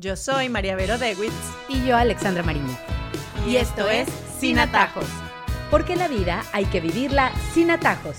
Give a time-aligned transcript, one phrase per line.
[0.00, 1.32] Yo soy María Vero Dewitz.
[1.68, 2.78] Y yo, Alexandra Mariño.
[3.48, 4.08] Y esto es
[4.38, 5.08] Sin Atajos.
[5.72, 8.18] Porque la vida hay que vivirla sin atajos.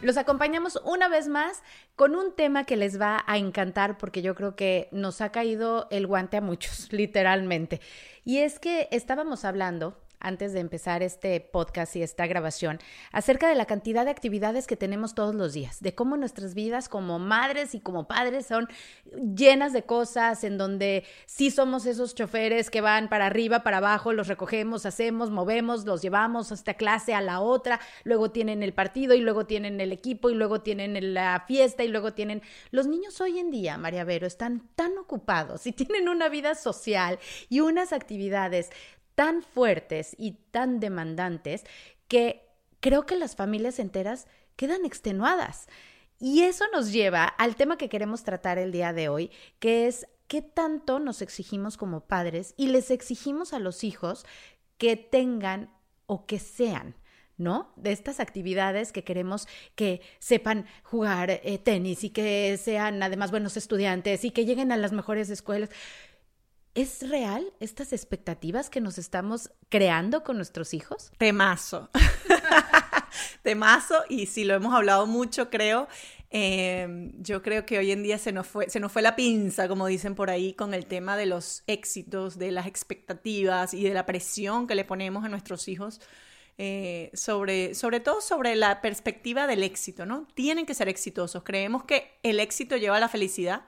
[0.00, 1.62] Los acompañamos una vez más
[1.94, 5.88] con un tema que les va a encantar porque yo creo que nos ha caído
[5.90, 7.82] el guante a muchos, literalmente.
[8.24, 12.78] Y es que estábamos hablando antes de empezar este podcast y esta grabación
[13.12, 16.88] acerca de la cantidad de actividades que tenemos todos los días, de cómo nuestras vidas
[16.88, 18.68] como madres y como padres son
[19.36, 24.12] llenas de cosas en donde sí somos esos choferes que van para arriba, para abajo,
[24.12, 28.72] los recogemos, hacemos, movemos, los llevamos a esta clase, a la otra, luego tienen el
[28.72, 32.42] partido y luego tienen el equipo y luego tienen la fiesta y luego tienen...
[32.70, 37.18] Los niños hoy en día, María Vero, están tan ocupados y tienen una vida social
[37.48, 38.70] y unas actividades
[39.14, 41.64] tan fuertes y tan demandantes
[42.08, 42.48] que
[42.80, 45.68] creo que las familias enteras quedan extenuadas.
[46.18, 50.06] Y eso nos lleva al tema que queremos tratar el día de hoy, que es
[50.28, 54.24] qué tanto nos exigimos como padres y les exigimos a los hijos
[54.78, 55.70] que tengan
[56.06, 56.96] o que sean.
[57.36, 57.72] ¿no?
[57.74, 63.56] De estas actividades que queremos que sepan jugar eh, tenis y que sean además buenos
[63.56, 65.70] estudiantes y que lleguen a las mejores escuelas.
[66.74, 71.12] ¿Es real estas expectativas que nos estamos creando con nuestros hijos?
[71.18, 71.88] Temazo.
[73.42, 75.86] Temazo, y si lo hemos hablado mucho, creo.
[76.30, 79.68] Em, yo creo que hoy en día se nos, fue, se nos fue la pinza,
[79.68, 83.94] como dicen por ahí, con el tema de los éxitos, de las expectativas y de
[83.94, 86.00] la presión que le ponemos a nuestros hijos.
[86.58, 90.26] Eh, sobre, sobre todo sobre la perspectiva del éxito, ¿no?
[90.34, 91.44] Tienen que ser exitosos.
[91.44, 93.62] Creemos que el éxito lleva a la felicidad,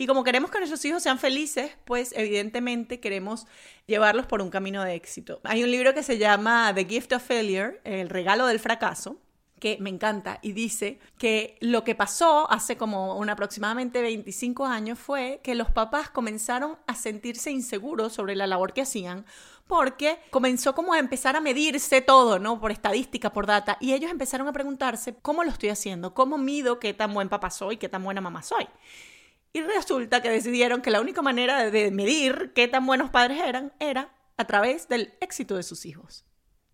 [0.00, 3.46] y como queremos que nuestros hijos sean felices, pues evidentemente queremos
[3.86, 5.42] llevarlos por un camino de éxito.
[5.44, 9.18] Hay un libro que se llama The Gift of Failure, El regalo del fracaso,
[9.58, 14.98] que me encanta y dice que lo que pasó hace como un aproximadamente 25 años
[14.98, 19.26] fue que los papás comenzaron a sentirse inseguros sobre la labor que hacían
[19.66, 22.58] porque comenzó como a empezar a medirse todo, ¿no?
[22.58, 26.14] Por estadística, por data, y ellos empezaron a preguntarse, ¿cómo lo estoy haciendo?
[26.14, 28.66] ¿Cómo mido qué tan buen papá soy, qué tan buena mamá soy?
[29.52, 33.72] Y resulta que decidieron que la única manera de medir qué tan buenos padres eran
[33.80, 36.24] era a través del éxito de sus hijos.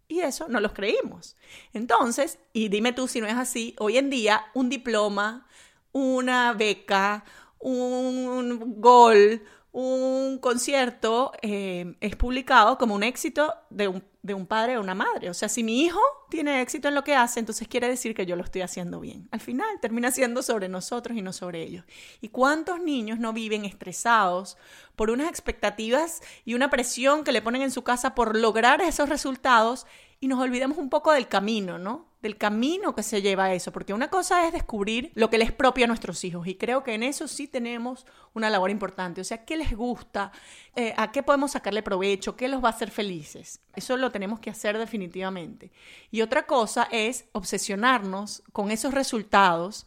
[0.09, 1.37] Y eso no los creímos.
[1.73, 5.49] Entonces, y dime tú si no es así, hoy en día un diploma,
[5.93, 7.25] una beca,
[7.59, 9.43] un gol,
[9.79, 14.95] un concierto eh, es publicado como un éxito de un, de un padre o una
[14.95, 15.29] madre.
[15.29, 16.01] O sea, si mi hijo
[16.31, 19.29] tiene éxito en lo que hace, entonces quiere decir que yo lo estoy haciendo bien.
[19.33, 21.85] Al final termina siendo sobre nosotros y no sobre ellos.
[22.23, 24.57] ¿Y cuántos niños no viven estresados
[24.97, 29.11] por unas expectativas y una presión que le ponen en su casa por lograr esos
[29.11, 29.87] resultados
[30.21, 32.07] y nos olvidamos un poco del camino, ¿no?
[32.23, 35.53] Del camino que se lleva a eso, porque una cosa es descubrir lo que les
[35.53, 39.25] propio a nuestros hijos y creo que en eso sí tenemos una labor importante, o
[39.25, 40.33] sea, qué les gusta,
[40.75, 43.61] eh, a qué podemos sacarle provecho, qué los va a hacer felices.
[43.75, 45.71] Eso lo tenemos que hacer definitivamente.
[46.11, 49.87] Y otra cosa es obsesionarnos con esos resultados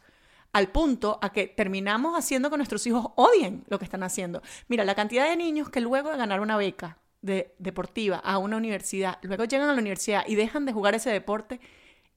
[0.51, 4.41] al punto a que terminamos haciendo que nuestros hijos odien lo que están haciendo.
[4.67, 8.57] Mira, la cantidad de niños que luego de ganar una beca de, deportiva a una
[8.57, 11.59] universidad, luego llegan a la universidad y dejan de jugar ese deporte,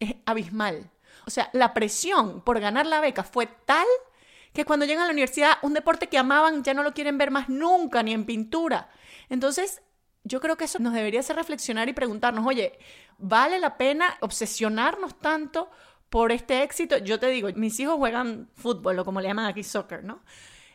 [0.04, 0.90] es abismal.
[1.26, 3.86] O sea, la presión por ganar la beca fue tal
[4.52, 7.30] que cuando llegan a la universidad, un deporte que amaban ya no lo quieren ver
[7.30, 8.90] más nunca, ni en pintura.
[9.28, 9.82] Entonces,
[10.24, 12.78] yo creo que eso nos debería hacer reflexionar y preguntarnos, oye,
[13.18, 15.70] ¿vale la pena obsesionarnos tanto
[16.10, 16.98] por este éxito?
[16.98, 20.22] Yo te digo, mis hijos juegan fútbol o como le llaman aquí soccer, ¿no?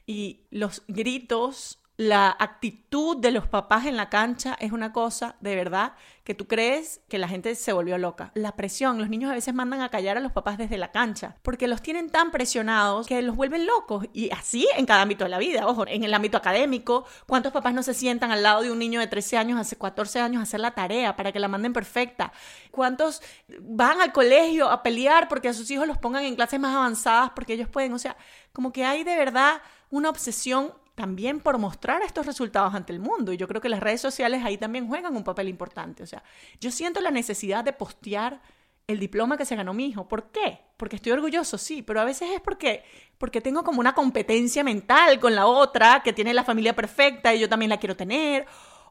[0.05, 5.56] Y los gritos la actitud de los papás en la cancha es una cosa de
[5.56, 5.94] verdad
[6.24, 8.31] que tú crees que la gente se volvió loca.
[8.35, 11.38] La presión, los niños a veces mandan a callar a los papás desde la cancha
[11.41, 15.31] porque los tienen tan presionados que los vuelven locos y así en cada ámbito de
[15.31, 15.66] la vida.
[15.66, 19.00] Ojo, en el ámbito académico, ¿cuántos papás no se sientan al lado de un niño
[19.00, 22.31] de 13 años, hace 14 años a hacer la tarea para que la manden perfecta?
[22.69, 23.24] ¿Cuántos
[23.59, 27.31] van al colegio a pelear porque a sus hijos los pongan en clases más avanzadas
[27.31, 27.94] porque ellos pueden?
[27.94, 28.18] O sea,
[28.53, 33.31] como que hay de verdad una obsesión también por mostrar estos resultados ante el mundo.
[33.31, 36.01] Y yo creo que las redes sociales ahí también juegan un papel importante.
[36.01, 36.23] O sea,
[36.59, 38.41] yo siento la necesidad de postear
[38.88, 40.07] el diploma que se ganó mi hijo.
[40.07, 40.59] ¿Por qué?
[40.75, 42.83] Porque estoy orgulloso, sí, pero a veces es porque,
[43.19, 47.41] porque tengo como una competencia mental con la otra que tiene la familia perfecta y
[47.41, 48.47] yo también la quiero tener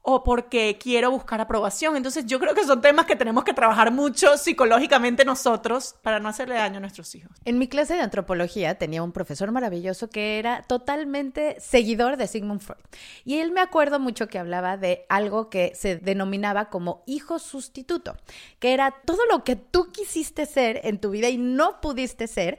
[0.09, 1.97] o porque quiero buscar aprobación.
[1.97, 6.29] Entonces yo creo que son temas que tenemos que trabajar mucho psicológicamente nosotros para no
[6.29, 7.33] hacerle daño a nuestros hijos.
[7.45, 12.61] En mi clase de antropología tenía un profesor maravilloso que era totalmente seguidor de Sigmund
[12.61, 12.79] Freud.
[13.25, 18.17] Y él me acuerdo mucho que hablaba de algo que se denominaba como hijo sustituto,
[18.61, 22.59] que era todo lo que tú quisiste ser en tu vida y no pudiste ser,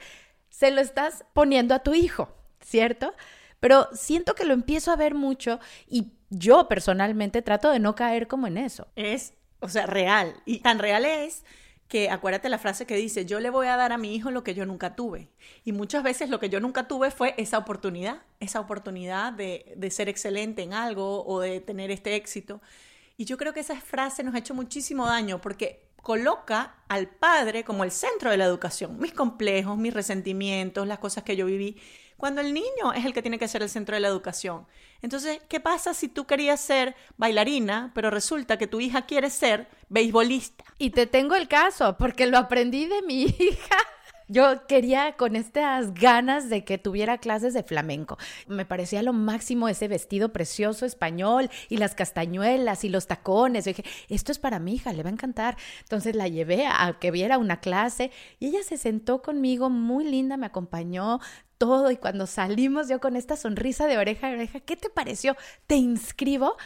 [0.49, 2.27] se lo estás poniendo a tu hijo,
[2.59, 3.13] ¿cierto?
[3.59, 8.27] pero siento que lo empiezo a ver mucho y yo personalmente trato de no caer
[8.27, 8.87] como en eso.
[8.95, 10.35] Es, o sea, real.
[10.45, 11.43] Y tan real es
[11.87, 14.43] que acuérdate la frase que dice, yo le voy a dar a mi hijo lo
[14.43, 15.29] que yo nunca tuve.
[15.63, 19.91] Y muchas veces lo que yo nunca tuve fue esa oportunidad, esa oportunidad de, de
[19.91, 22.61] ser excelente en algo o de tener este éxito.
[23.15, 27.63] Y yo creo que esa frase nos ha hecho muchísimo daño porque coloca al padre
[27.63, 31.77] como el centro de la educación, mis complejos, mis resentimientos, las cosas que yo viví,
[32.17, 34.65] cuando el niño es el que tiene que ser el centro de la educación.
[35.01, 39.69] Entonces, ¿qué pasa si tú querías ser bailarina, pero resulta que tu hija quiere ser
[39.89, 40.65] beisbolista?
[40.79, 43.77] Y te tengo el caso, porque lo aprendí de mi hija.
[44.29, 48.17] Yo quería con estas ganas de que tuviera clases de flamenco.
[48.47, 53.63] Me parecía lo máximo ese vestido precioso español y las castañuelas y los tacones.
[53.63, 55.55] Yo dije, esto es para mi hija, le va a encantar.
[55.79, 60.35] Entonces la llevé a que viera una clase y ella se sentó conmigo muy linda,
[60.35, 61.21] me acompañó,
[61.57, 65.37] todo y cuando salimos yo con esta sonrisa de oreja a oreja, ¿qué te pareció?
[65.67, 66.57] ¿Te inscribo?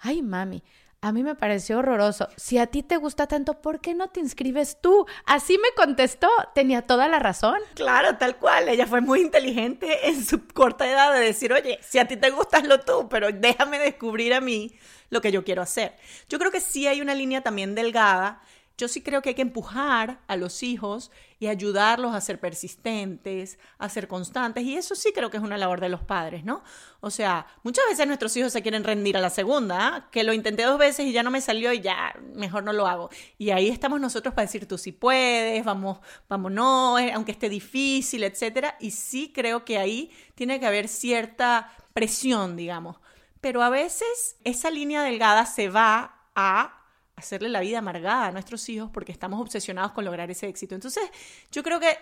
[0.00, 0.62] Ay, mami,
[1.02, 2.28] a mí me pareció horroroso.
[2.36, 5.04] Si a ti te gusta tanto, ¿por qué no te inscribes tú?
[5.26, 6.28] Así me contestó.
[6.54, 7.58] Tenía toda la razón.
[7.74, 8.68] Claro, tal cual.
[8.68, 12.30] Ella fue muy inteligente en su corta edad de decir, oye, si a ti te
[12.30, 14.72] gusta, hazlo tú, pero déjame descubrir a mí
[15.10, 15.96] lo que yo quiero hacer.
[16.28, 18.40] Yo creo que sí hay una línea también delgada
[18.82, 23.60] yo sí creo que hay que empujar a los hijos y ayudarlos a ser persistentes,
[23.78, 26.64] a ser constantes, y eso sí creo que es una labor de los padres, ¿no?
[26.98, 30.08] O sea, muchas veces nuestros hijos se quieren rendir a la segunda, ¿ah?
[30.10, 32.88] que lo intenté dos veces y ya no me salió y ya mejor no lo
[32.88, 33.08] hago.
[33.38, 38.24] Y ahí estamos nosotros para decir, tú sí puedes, vamos, vámonos, eh, aunque esté difícil,
[38.24, 42.96] etcétera, y sí creo que ahí tiene que haber cierta presión, digamos.
[43.40, 46.81] Pero a veces esa línea delgada se va a
[47.22, 50.74] hacerle la vida amargada a nuestros hijos porque estamos obsesionados con lograr ese éxito.
[50.74, 51.02] Entonces,
[51.50, 51.96] yo creo que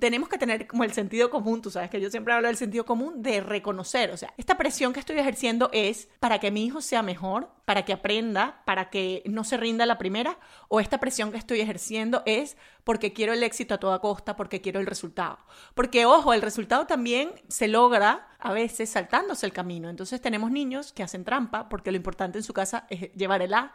[0.00, 2.84] tenemos que tener como el sentido común, tú sabes que yo siempre hablo del sentido
[2.84, 6.80] común de reconocer, o sea, esta presión que estoy ejerciendo es para que mi hijo
[6.80, 10.38] sea mejor, para que aprenda, para que no se rinda la primera,
[10.68, 14.60] o esta presión que estoy ejerciendo es porque quiero el éxito a toda costa, porque
[14.60, 15.38] quiero el resultado.
[15.74, 19.90] Porque, ojo, el resultado también se logra a veces saltándose el camino.
[19.90, 23.54] Entonces tenemos niños que hacen trampa porque lo importante en su casa es llevar el
[23.54, 23.74] A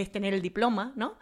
[0.00, 1.18] es tener el diploma, ¿no?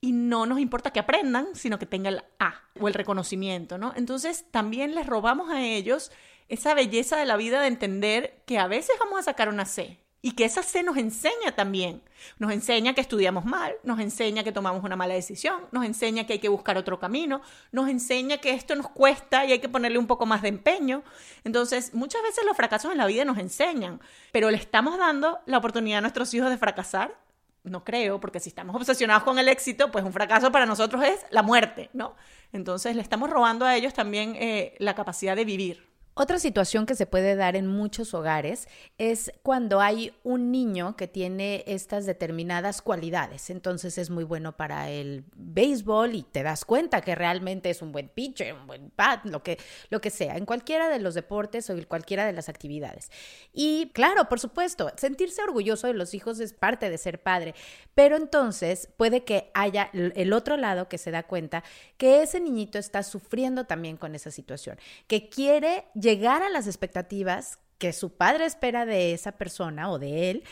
[0.00, 3.92] Y no nos importa que aprendan, sino que tengan el A o el reconocimiento, ¿no?
[3.96, 6.12] Entonces también les robamos a ellos
[6.48, 9.98] esa belleza de la vida de entender que a veces vamos a sacar una C
[10.20, 12.02] y que esa C nos enseña también.
[12.38, 16.34] Nos enseña que estudiamos mal, nos enseña que tomamos una mala decisión, nos enseña que
[16.34, 17.40] hay que buscar otro camino,
[17.70, 21.04] nos enseña que esto nos cuesta y hay que ponerle un poco más de empeño.
[21.44, 24.00] Entonces, muchas veces los fracasos en la vida nos enseñan,
[24.32, 27.16] pero le estamos dando la oportunidad a nuestros hijos de fracasar
[27.64, 31.24] no creo, porque si estamos obsesionados con el éxito, pues un fracaso para nosotros es
[31.30, 32.14] la muerte, ¿no?
[32.52, 35.87] Entonces le estamos robando a ellos también eh, la capacidad de vivir.
[36.20, 38.66] Otra situación que se puede dar en muchos hogares
[38.98, 43.50] es cuando hay un niño que tiene estas determinadas cualidades.
[43.50, 47.92] Entonces es muy bueno para el béisbol y te das cuenta que realmente es un
[47.92, 49.58] buen pitcher, un buen bat, lo que,
[49.90, 53.12] lo que sea, en cualquiera de los deportes o en cualquiera de las actividades.
[53.52, 57.54] Y claro, por supuesto, sentirse orgulloso de los hijos es parte de ser padre,
[57.94, 61.62] pero entonces puede que haya el otro lado que se da cuenta
[61.96, 67.58] que ese niñito está sufriendo también con esa situación, que quiere llegar a las expectativas
[67.76, 70.44] que su padre espera de esa persona o de él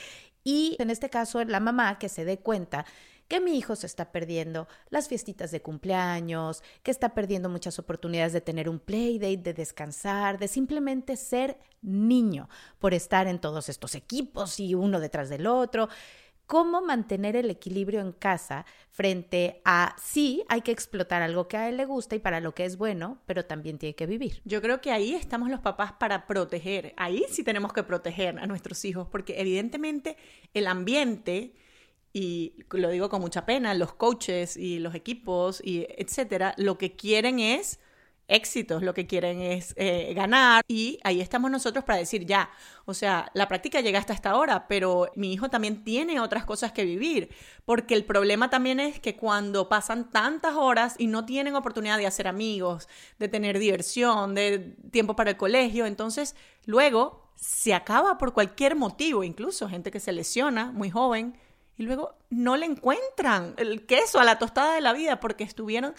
[0.45, 2.85] y en este caso la mamá que se dé cuenta
[3.27, 8.35] que mi hijo se está perdiendo las fiestitas de cumpleaños, que está perdiendo muchas oportunidades
[8.35, 13.95] de tener un playdate, de descansar, de simplemente ser niño por estar en todos estos
[13.95, 15.89] equipos y uno detrás del otro
[16.47, 21.69] cómo mantener el equilibrio en casa frente a sí, hay que explotar algo que a
[21.69, 24.41] él le gusta y para lo que es bueno, pero también tiene que vivir.
[24.45, 28.47] Yo creo que ahí estamos los papás para proteger, ahí sí tenemos que proteger a
[28.47, 30.17] nuestros hijos, porque evidentemente
[30.55, 31.53] el ambiente
[32.13, 36.97] y lo digo con mucha pena, los coaches y los equipos y etcétera, lo que
[36.97, 37.79] quieren es
[38.29, 40.65] éxitos, lo que quieren es eh, ganar.
[40.69, 42.51] Y ahí estamos nosotros para decir ya,
[42.85, 46.73] o sea, la práctica llega hasta esta hora, pero mi hijo también tiene otras cosas
[46.73, 47.31] que vivir,
[47.65, 52.07] porque el problema también es que cuando pasan tantas horas y no tienen oportunidad de
[52.07, 58.33] hacer amigos, de tener diversión, de tiempo para el colegio, entonces luego se acaba por
[58.33, 61.37] cualquier motivo, incluso gente que se lesiona muy joven
[61.77, 65.95] y luego no le encuentran el queso a la tostada de la vida porque estuvieron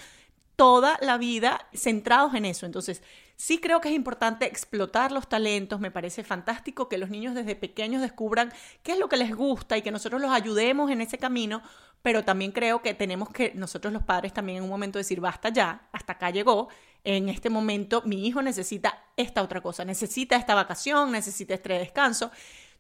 [0.57, 2.65] toda la vida centrados en eso.
[2.65, 3.01] Entonces,
[3.37, 5.79] sí creo que es importante explotar los talentos.
[5.79, 8.51] Me parece fantástico que los niños desde pequeños descubran
[8.83, 11.61] qué es lo que les gusta y que nosotros los ayudemos en ese camino.
[12.01, 15.49] Pero también creo que tenemos que nosotros los padres también en un momento decir, basta
[15.49, 16.69] ya, hasta acá llegó,
[17.03, 22.31] en este momento mi hijo necesita esta otra cosa, necesita esta vacación, necesita este descanso.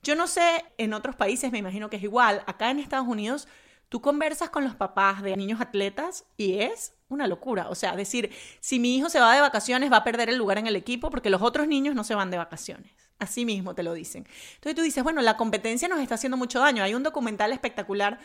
[0.01, 2.43] Yo no sé, en otros países me imagino que es igual.
[2.47, 3.47] Acá en Estados Unidos,
[3.89, 7.69] tú conversas con los papás de niños atletas y es una locura.
[7.69, 10.57] O sea, decir, si mi hijo se va de vacaciones, va a perder el lugar
[10.57, 12.91] en el equipo porque los otros niños no se van de vacaciones.
[13.19, 14.27] Así mismo te lo dicen.
[14.55, 16.83] Entonces tú dices, bueno, la competencia nos está haciendo mucho daño.
[16.83, 18.19] Hay un documental espectacular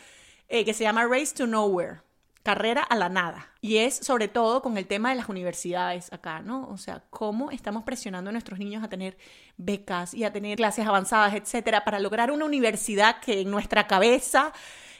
[0.49, 2.01] eh, que se llama Race to Nowhere
[2.43, 3.49] carrera a la nada.
[3.61, 6.67] Y es sobre todo con el tema de las universidades acá, ¿no?
[6.67, 9.17] O sea, cómo estamos presionando a nuestros niños a tener
[9.57, 14.51] becas y a tener clases avanzadas, etcétera, para lograr una universidad que en nuestra cabeza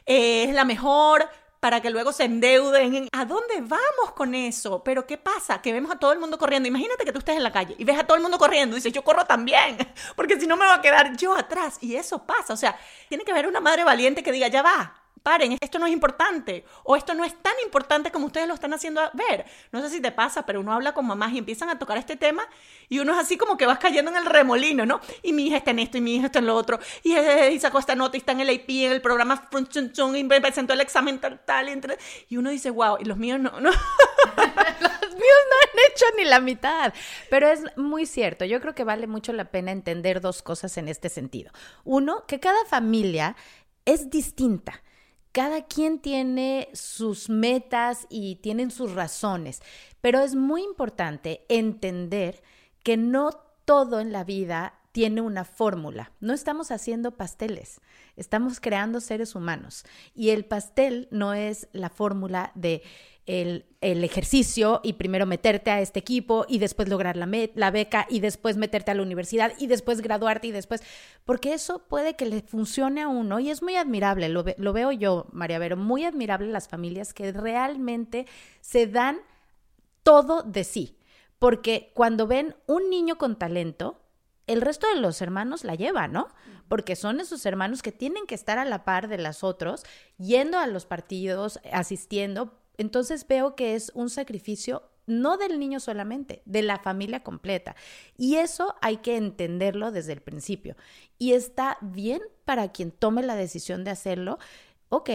[0.06, 1.30] es la mejor,
[1.64, 3.08] para que luego se endeuden.
[3.14, 4.84] ¿A dónde vamos con eso?
[4.84, 5.62] Pero ¿qué pasa?
[5.62, 6.68] Que vemos a todo el mundo corriendo.
[6.68, 8.80] Imagínate que tú estés en la calle y ves a todo el mundo corriendo y
[8.80, 9.78] dices, yo corro también,
[10.18, 11.78] porque si no me va a quedar yo atrás.
[11.80, 12.52] Y eso pasa.
[12.52, 12.78] O sea,
[13.08, 16.66] tiene que haber una madre valiente que diga, ya va, paren, esto no es importante
[16.84, 19.46] o esto no es tan importante como ustedes lo están haciendo ver.
[19.72, 22.16] No sé si te pasa, pero uno habla con mamás y empiezan a tocar este
[22.16, 22.48] tema
[22.90, 25.00] y uno es así como que vas cayendo en el remolino, ¿no?
[25.24, 27.60] Y mi hija está en esto y mi hija está en lo otro y, y
[27.60, 29.50] sacó esta nota y está en el AP, en el programa
[30.16, 31.70] y presentó el examen tal, tal
[32.30, 33.70] y, uno dice, wow, y los míos no, no.
[33.72, 36.94] los míos no han hecho ni la mitad.
[37.30, 38.46] Pero es muy cierto.
[38.46, 41.52] Yo creo que vale mucho la pena entender dos cosas en este sentido.
[41.84, 43.36] Uno, que cada familia
[43.86, 44.82] es distinta
[45.34, 49.62] cada quien tiene sus metas y tienen sus razones,
[50.00, 52.44] pero es muy importante entender
[52.84, 53.32] que no
[53.66, 56.12] todo en la vida tiene una fórmula.
[56.20, 57.82] No estamos haciendo pasteles,
[58.16, 59.86] estamos creando seres humanos.
[60.14, 62.84] Y el pastel no es la fórmula de
[63.26, 68.20] el, ejercicio y primero meterte a este equipo y después lograr la, la beca y
[68.20, 70.82] después meterte a la universidad y después graduarte y después,
[71.26, 75.28] porque eso puede que le funcione a uno y es muy admirable, lo, veo yo,
[75.32, 78.26] María Vero, muy admirable las familias que realmente
[78.62, 79.20] se dan
[80.04, 80.98] todo de sí,
[81.40, 84.00] porque cuando ven un niño con talento,
[84.48, 86.28] el resto de los hermanos la llevan, ¿no?
[86.68, 89.84] Porque son esos hermanos que tienen que estar a la par de los otros,
[90.18, 96.42] yendo a los partidos, asistiendo, entonces veo que es un sacrificio no del niño solamente,
[96.46, 97.76] de la familia completa.
[98.18, 100.76] Y eso hay que entenderlo desde el principio.
[101.18, 104.40] Y está bien para quien tome la decisión de hacerlo,
[104.90, 105.10] ok,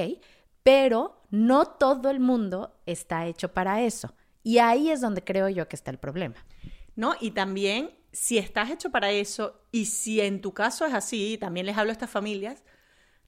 [0.63, 4.15] pero no todo el mundo está hecho para eso.
[4.43, 6.37] Y ahí es donde creo yo que está el problema.
[6.95, 11.39] No, y también si estás hecho para eso y si en tu caso es así,
[11.39, 12.65] también les hablo a estas familias,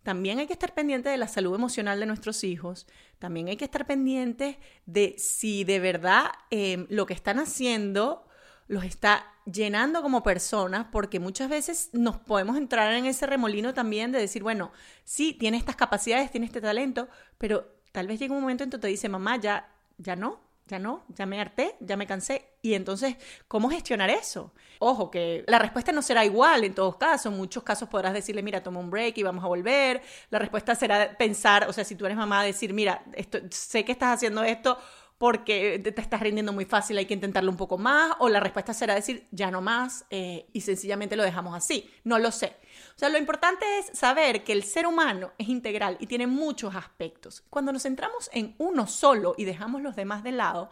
[0.03, 2.87] también hay que estar pendiente de la salud emocional de nuestros hijos,
[3.19, 8.27] también hay que estar pendiente de si de verdad em, lo que están haciendo
[8.67, 14.13] los está llenando como personas, porque muchas veces nos podemos entrar en ese remolino también
[14.13, 14.71] de decir, bueno,
[15.05, 18.79] sí, tiene estas capacidades, tiene este talento, pero tal vez llega un momento en que
[18.79, 22.47] te dice, mamá, ya, ya no, ya no, ya me harté, ya me cansé.
[22.63, 23.17] Y entonces,
[23.49, 24.53] ¿cómo gestionar eso?
[24.79, 27.33] Ojo, que la respuesta no será igual en todos casos.
[27.33, 30.01] En muchos casos podrás decirle, mira, toma un break y vamos a volver.
[30.31, 33.93] La respuesta será pensar, o sea, si tú eres mamá, decir, mira, esto, sé que
[33.93, 34.79] estás haciendo esto
[35.21, 38.73] porque te estás rindiendo muy fácil, hay que intentarlo un poco más, o la respuesta
[38.73, 41.91] será decir, ya no más, eh, y sencillamente lo dejamos así.
[42.05, 42.57] No lo sé.
[42.97, 46.75] O sea, lo importante es saber que el ser humano es integral y tiene muchos
[46.75, 47.45] aspectos.
[47.51, 50.71] Cuando nos centramos en uno solo y dejamos los demás de lado,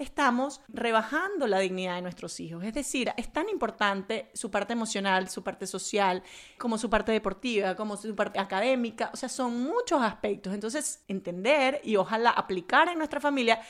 [0.00, 2.64] estamos rebajando la dignidad de nuestros hijos.
[2.64, 6.22] Es decir, es tan importante su parte emocional, su parte social,
[6.58, 9.10] como su parte deportiva, como su parte académica.
[9.12, 10.54] O sea, son muchos aspectos.
[10.54, 13.60] Entonces, entender y ojalá aplicar en nuestra familia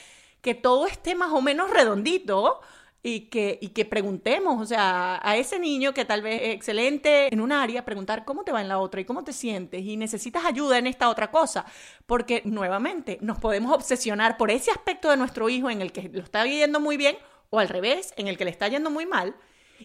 [0.40, 2.60] que todo esté más o menos redondito
[3.02, 7.32] y que, y que preguntemos, o sea, a ese niño que tal vez es excelente
[7.32, 9.96] en un área, preguntar cómo te va en la otra y cómo te sientes y
[9.96, 11.64] necesitas ayuda en esta otra cosa,
[12.06, 16.22] porque nuevamente nos podemos obsesionar por ese aspecto de nuestro hijo en el que lo
[16.22, 17.16] está yendo muy bien
[17.48, 19.34] o al revés, en el que le está yendo muy mal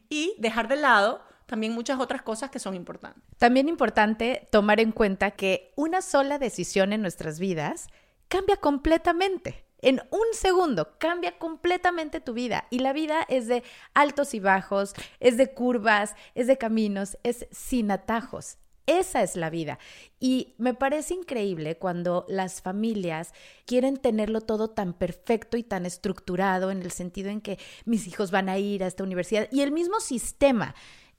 [0.09, 3.23] y dejar de lado también muchas otras cosas que son importantes.
[3.37, 7.87] También importante tomar en cuenta que una sola decisión en nuestras vidas
[8.27, 12.65] cambia completamente en un segundo cambia completamente tu vida.
[12.71, 13.63] Y la vida es de
[13.93, 18.57] altos y bajos, es de curvas, es de caminos, es sin atajos.
[18.87, 19.77] Esa es la vida.
[20.19, 23.31] Y me parece increíble cuando las familias
[23.65, 28.31] quieren tenerlo todo tan perfecto y tan estructurado en el sentido en que mis hijos
[28.31, 30.73] van a ir a esta universidad y el mismo sistema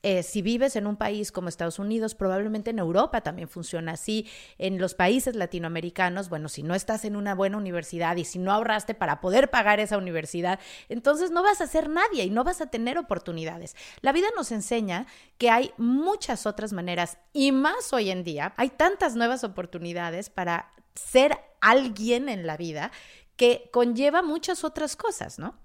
[0.09, 4.29] eh, si vives en un país como Estados Unidos, probablemente en Europa también funciona así.
[4.57, 8.53] En los países latinoamericanos, bueno, si no estás en una buena universidad y si no
[8.53, 12.61] ahorraste para poder pagar esa universidad, entonces no vas a ser nadie y no vas
[12.61, 13.75] a tener oportunidades.
[14.01, 15.09] La vida nos enseña
[15.39, 18.55] que hay muchas otras maneras y más hoy en día.
[18.59, 22.93] Hay tantas nuevas oportunidades para ser alguien en la vida
[23.35, 25.57] que conlleva muchas otras cosas, ¿no?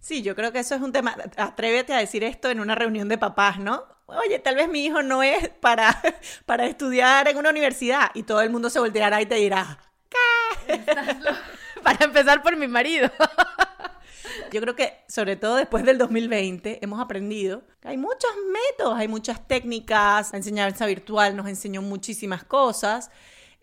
[0.00, 1.14] Sí, yo creo que eso es un tema.
[1.36, 3.84] Atrévete a decir esto en una reunión de papás, ¿no?
[4.06, 6.02] Oye, tal vez mi hijo no es para,
[6.46, 9.78] para estudiar en una universidad y todo el mundo se volteará y te dirá,
[10.08, 10.78] ¿qué?
[11.82, 13.10] para empezar por mi marido.
[14.52, 19.06] Yo creo que, sobre todo después del 2020, hemos aprendido que hay muchos métodos, hay
[19.06, 20.32] muchas técnicas.
[20.32, 23.10] La enseñanza virtual nos enseñó muchísimas cosas.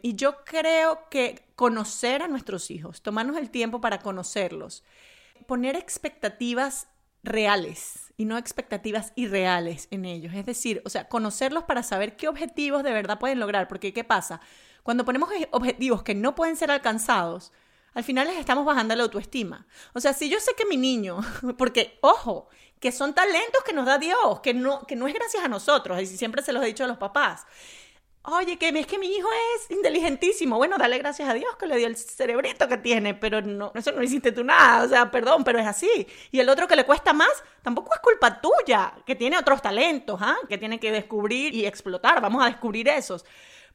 [0.01, 4.83] Y yo creo que conocer a nuestros hijos, tomarnos el tiempo para conocerlos,
[5.45, 6.87] poner expectativas
[7.23, 10.33] reales y no expectativas irreales en ellos.
[10.33, 13.67] Es decir, o sea, conocerlos para saber qué objetivos de verdad pueden lograr.
[13.67, 14.41] Porque, ¿qué pasa?
[14.83, 17.51] Cuando ponemos objetivos que no pueden ser alcanzados,
[17.93, 19.67] al final les estamos bajando la autoestima.
[19.93, 21.19] O sea, si yo sé que mi niño,
[21.57, 22.47] porque, ojo,
[22.79, 26.01] que son talentos que nos da Dios, que no, que no es gracias a nosotros,
[26.01, 27.45] y siempre se los he dicho a los papás.
[28.29, 30.57] Oye, que es que mi hijo es inteligentísimo.
[30.57, 33.93] Bueno, dale gracias a Dios que le dio el cerebrito que tiene, pero no, eso
[33.93, 34.83] no hiciste tú nada.
[34.83, 36.05] O sea, perdón, pero es así.
[36.29, 37.31] Y el otro que le cuesta más,
[37.61, 40.35] tampoco es culpa tuya, que tiene otros talentos, ¿ah?
[40.49, 42.19] que tiene que descubrir y explotar.
[42.19, 43.23] Vamos a descubrir esos.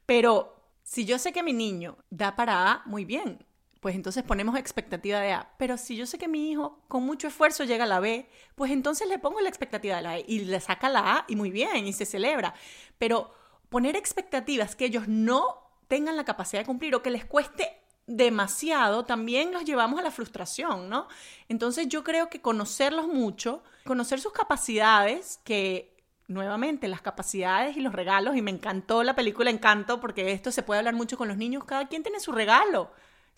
[0.05, 3.47] Pero si yo sé que mi niño da para A, muy bien
[3.81, 5.51] pues entonces ponemos expectativa de A.
[5.59, 8.71] Pero si yo sé que mi hijo con mucho esfuerzo llega a la B, pues
[8.71, 11.51] entonces le pongo la expectativa de la E y le saca la A y muy
[11.51, 12.55] bien, y se celebra.
[12.99, 13.35] Pero
[13.73, 19.05] poner expectativas que ellos no tengan la capacidad de cumplir o que les cueste demasiado,
[19.05, 21.09] también los llevamos a la frustración, ¿no?
[21.49, 25.97] Entonces yo creo que conocerlos mucho, conocer sus capacidades, que
[26.29, 30.63] nuevamente las capacidades y los regalos, y me encantó la película Encanto, porque esto se
[30.63, 32.91] puede hablar mucho con los niños, cada quien tiene su regalo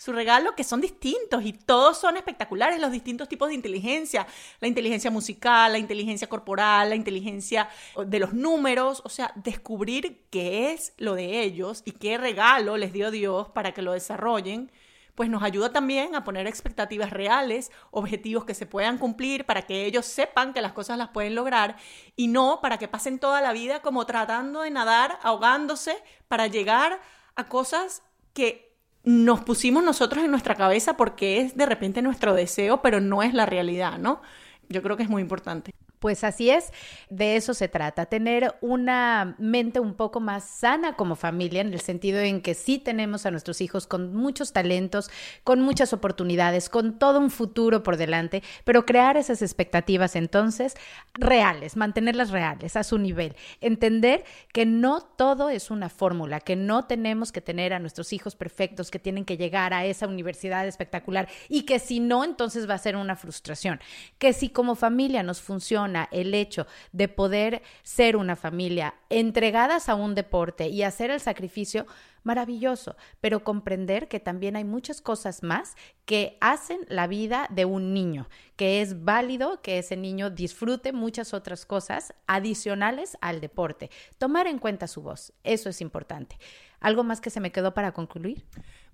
[0.04, 4.26] su regalo que son distintos y todos son espectaculares, los distintos tipos de inteligencia,
[4.60, 10.72] la inteligencia musical, la inteligencia corporal, la inteligencia de los números, o sea, descubrir qué
[10.72, 14.70] es lo de ellos y qué regalo les dio Dios para que lo desarrollen,
[15.14, 19.86] pues nos ayuda también a poner expectativas reales, objetivos que se puedan cumplir para que
[19.86, 21.76] ellos sepan que las cosas las pueden lograr
[22.14, 25.96] y no para que pasen toda la vida como tratando de nadar, ahogándose
[26.28, 27.00] para llegar
[27.36, 28.02] a cosas
[28.34, 28.73] que
[29.04, 33.34] nos pusimos nosotros en nuestra cabeza porque es de repente nuestro deseo, pero no es
[33.34, 34.22] la realidad, ¿no?
[34.68, 35.72] Yo creo que es muy importante.
[36.04, 36.70] Pues así es,
[37.08, 41.80] de eso se trata, tener una mente un poco más sana como familia, en el
[41.80, 45.08] sentido en que sí tenemos a nuestros hijos con muchos talentos,
[45.44, 50.74] con muchas oportunidades, con todo un futuro por delante, pero crear esas expectativas entonces
[51.14, 56.84] reales, mantenerlas reales a su nivel, entender que no todo es una fórmula, que no
[56.84, 61.30] tenemos que tener a nuestros hijos perfectos, que tienen que llegar a esa universidad espectacular
[61.48, 63.80] y que si no, entonces va a ser una frustración,
[64.18, 69.94] que si como familia nos funciona, el hecho de poder ser una familia entregadas a
[69.94, 71.86] un deporte y hacer el sacrificio,
[72.24, 75.76] maravilloso, pero comprender que también hay muchas cosas más
[76.06, 81.34] que hacen la vida de un niño, que es válido que ese niño disfrute muchas
[81.34, 83.90] otras cosas adicionales al deporte.
[84.18, 86.38] Tomar en cuenta su voz, eso es importante.
[86.84, 88.44] ¿Algo más que se me quedó para concluir?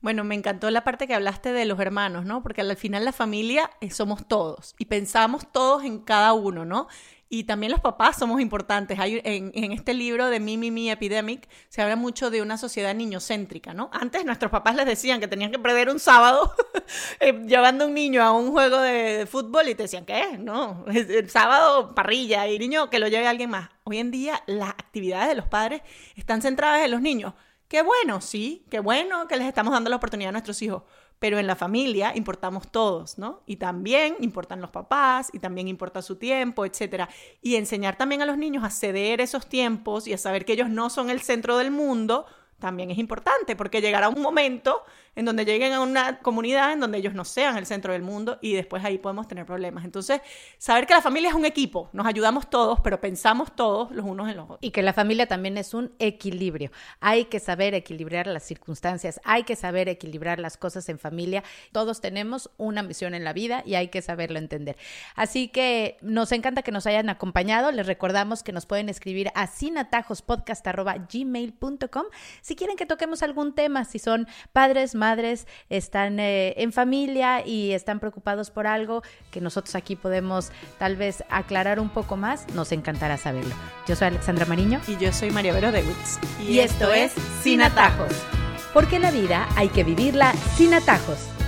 [0.01, 2.41] Bueno, me encantó la parte que hablaste de los hermanos, ¿no?
[2.41, 6.87] Porque al final la familia eh, somos todos y pensamos todos en cada uno, ¿no?
[7.29, 9.01] Y también los papás somos importantes.
[9.01, 13.75] Hay, en, este libro de Mimi Mi Epidemic se habla mucho de una sociedad niñocéntrica,
[13.75, 13.91] ¿no?
[13.93, 16.55] Antes nuestros papás les decían que tenían que perder un sábado
[17.19, 20.39] eh, llevando un niño a un juego de, fútbol y te decían, ¿qué?
[20.39, 23.69] No, el sábado parrilla y niño que lo lleve alguien más.
[23.83, 25.83] Hoy en día las actividades de los padres
[26.15, 27.35] están centradas en los niños.
[27.71, 30.83] Qué bueno, sí, qué bueno que les estamos dando la oportunidad a nuestros hijos,
[31.21, 33.45] pero en la familia importamos todos, ¿no?
[33.47, 37.09] Y también importan los papás, y también importa su tiempo, etcétera.
[37.41, 40.69] Y enseñar también a los niños a ceder esos tiempos y a saber que ellos
[40.69, 42.27] no son el centro del mundo,
[42.59, 44.83] también es importante, porque llegará un momento
[45.17, 48.39] en donde lleguen a una comunidad en donde ellos no sean el centro del mundo
[48.41, 49.85] y después ahí podemos tener problemas.
[49.85, 50.21] Entonces,
[50.59, 54.29] saber que la familia es un equipo, nos ayudamos todos, pero pensamos todos los unos
[54.29, 54.59] en los otros.
[54.61, 56.71] Y que la familia también es un equilibrio.
[57.01, 61.43] Hay que saber equilibrar las circunstancias, hay que saber equilibrar las cosas en familia.
[61.73, 64.77] Todos tenemos una misión en la vida y hay que saberlo entender.
[65.15, 67.73] Así que nos encanta que nos hayan acompañado.
[67.73, 72.07] Les recordamos que nos pueden escribir a sinatajospodcast.gmail.com
[72.41, 77.73] si quieren que toquemos algún tema, si son padres, madres, están eh, en familia y
[77.73, 82.71] están preocupados por algo que nosotros aquí podemos tal vez aclarar un poco más, nos
[82.71, 83.55] encantará saberlo.
[83.89, 84.81] Yo soy Alexandra Mariño.
[84.87, 86.19] Y yo soy María Vero Dewitz.
[86.47, 88.13] Y, esto es Sin Atajos.
[88.73, 91.40] Porque la vida hay que vivirla sin atajos.